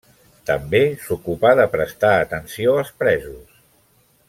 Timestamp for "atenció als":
2.23-2.91